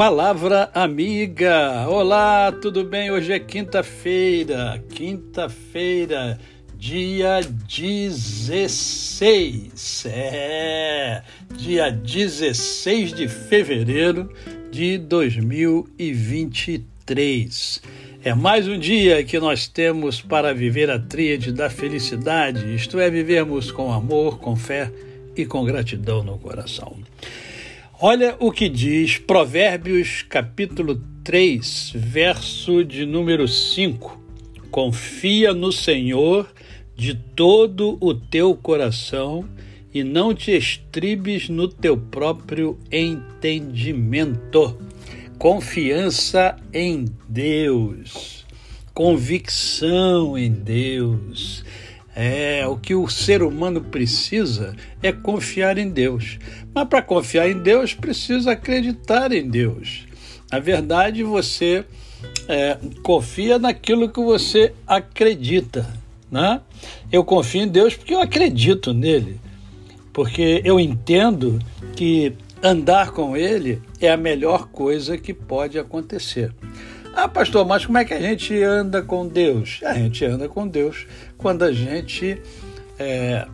[0.00, 1.84] Palavra amiga.
[1.86, 3.10] Olá, tudo bem?
[3.10, 6.40] Hoje é quinta-feira, quinta-feira,
[6.74, 10.06] dia 16.
[10.06, 11.22] É,
[11.54, 14.32] dia 16 de fevereiro
[14.70, 17.82] de 2023.
[18.24, 23.10] É mais um dia que nós temos para viver a tríade da felicidade, isto é,
[23.10, 24.90] vivermos com amor, com fé
[25.36, 26.96] e com gratidão no coração.
[28.02, 34.18] Olha o que diz Provérbios capítulo 3, verso de número 5.
[34.70, 36.50] Confia no Senhor
[36.96, 39.44] de todo o teu coração
[39.92, 44.78] e não te estribes no teu próprio entendimento.
[45.38, 48.46] Confiança em Deus,
[48.94, 51.66] convicção em Deus,
[52.14, 56.38] é, o que o ser humano precisa é confiar em Deus.
[56.74, 60.06] Mas para confiar em Deus, precisa acreditar em Deus.
[60.50, 61.84] Na verdade, você
[62.48, 65.86] é, confia naquilo que você acredita.
[66.30, 66.60] Né?
[67.10, 69.40] Eu confio em Deus porque eu acredito nele.
[70.12, 71.58] Porque eu entendo
[71.94, 76.52] que andar com ele é a melhor coisa que pode acontecer.
[77.14, 79.80] Ah, pastor, mas como é que a gente anda com Deus?
[79.84, 82.40] A gente anda com Deus quando a gente
[82.98, 83.46] é,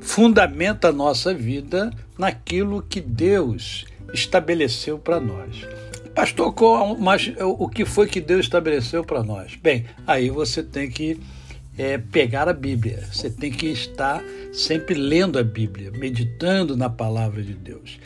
[0.00, 5.66] fundamenta a nossa vida naquilo que Deus estabeleceu para nós.
[6.14, 6.54] Pastor,
[6.98, 9.54] mas o que foi que Deus estabeleceu para nós?
[9.56, 11.20] Bem, aí você tem que
[11.76, 17.42] é, pegar a Bíblia, você tem que estar sempre lendo a Bíblia, meditando na palavra
[17.42, 17.98] de Deus.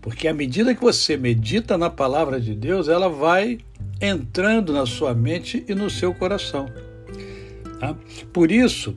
[0.00, 3.58] Porque à medida que você medita na palavra de Deus, ela vai
[4.00, 6.70] entrando na sua mente e no seu coração.
[7.80, 7.96] Tá?
[8.32, 8.94] Por isso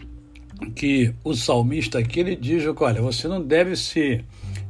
[0.75, 4.23] que o salmista aqui ele diz: olha, você não deve se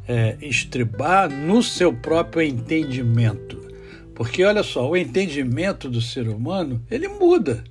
[0.08, 3.60] é, estribar no seu próprio entendimento.
[4.14, 7.64] Porque olha só, o entendimento do ser humano ele muda.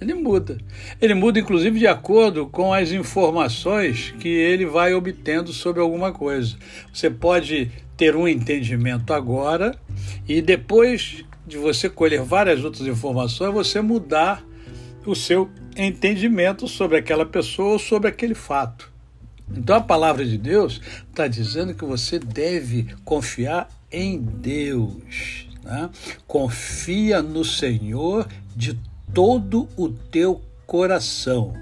[0.00, 0.58] Ele muda.
[1.00, 6.56] Ele muda, inclusive, de acordo com as informações que ele vai obtendo sobre alguma coisa.
[6.92, 9.76] Você pode ter um entendimento agora
[10.28, 14.44] e depois de você colher várias outras informações, você mudar
[15.06, 18.92] o seu entendimento sobre aquela pessoa ou sobre aquele fato.
[19.50, 25.46] Então a palavra de Deus está dizendo que você deve confiar em Deus.
[25.64, 25.88] Né?
[26.26, 28.78] Confia no Senhor de
[29.14, 31.54] todo o teu coração.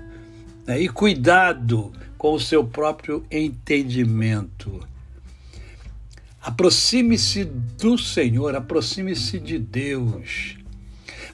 [0.67, 0.81] Né?
[0.81, 4.81] E cuidado com o seu próprio entendimento.
[6.47, 10.57] Aproxime-se do Senhor, aproxime-se de Deus.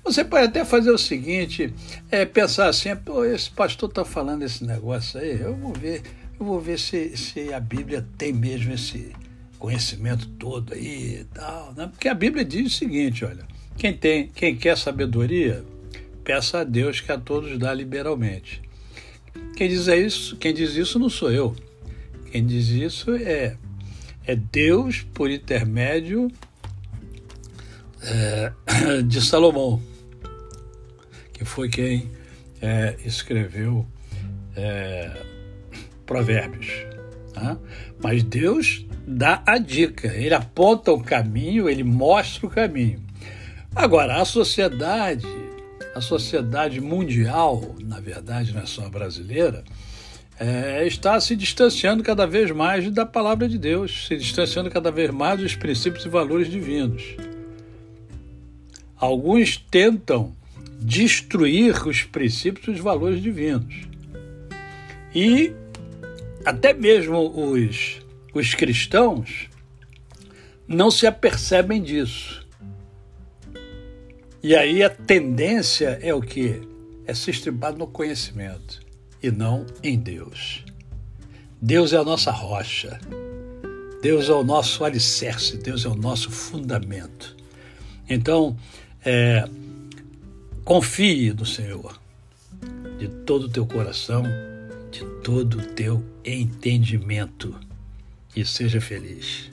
[0.03, 1.71] Você pode até fazer o seguinte,
[2.11, 2.89] é, pensar assim,
[3.31, 6.01] esse pastor está falando esse negócio aí, eu vou ver,
[6.41, 9.13] eu vou ver se, se a Bíblia tem mesmo esse
[9.59, 11.75] conhecimento todo aí e tal.
[11.75, 11.89] Né?
[11.89, 13.47] Porque a Bíblia diz o seguinte, olha,
[13.77, 15.63] quem tem, quem quer sabedoria,
[16.25, 18.63] peça a Deus que a todos dá liberalmente.
[19.59, 21.55] Quem diz isso, quem diz isso não sou eu.
[22.31, 23.59] Quem diz isso é
[24.27, 26.31] é Deus por intermédio
[28.03, 28.53] é,
[29.07, 29.81] de Salomão,
[31.33, 32.11] que foi quem
[32.61, 33.87] é, escreveu
[34.57, 35.11] é,
[36.07, 36.69] Provérbios.
[37.33, 37.57] Tá?
[38.03, 43.03] Mas Deus dá a dica, ele aponta o caminho, ele mostra o caminho.
[43.75, 45.27] Agora, a sociedade,
[45.95, 49.65] a sociedade mundial, na verdade, não é só brasileira,
[50.45, 55.09] é, está se distanciando cada vez mais da palavra de Deus, se distanciando cada vez
[55.11, 57.15] mais dos princípios e valores divinos.
[58.97, 60.35] Alguns tentam
[60.81, 63.87] destruir os princípios e os valores divinos.
[65.15, 65.53] E
[66.45, 67.21] até mesmo
[67.53, 68.01] os,
[68.35, 69.49] os cristãos
[70.67, 72.45] não se apercebem disso.
[74.43, 76.61] E aí a tendência é o que?
[77.07, 78.82] É se estribar no conhecimento
[79.23, 80.65] e não em Deus.
[81.61, 82.99] Deus é a nossa rocha.
[84.03, 87.37] Deus é o nosso alicerce, Deus é o nosso fundamento.
[88.09, 88.57] Então,
[89.05, 89.49] é,
[90.65, 92.01] confie no Senhor
[92.99, 94.25] de todo o teu coração,
[94.91, 97.55] de todo o teu entendimento
[98.35, 99.51] e seja feliz.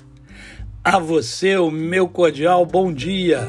[0.84, 3.42] A você, o meu cordial bom dia.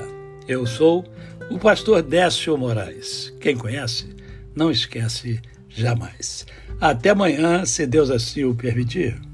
[0.46, 1.04] Eu sou
[1.50, 3.32] o pastor Décio Moraes.
[3.40, 4.14] Quem conhece,
[4.54, 5.40] não esquece
[5.70, 6.46] jamais.
[6.80, 9.29] Até amanhã, se Deus assim o permitir.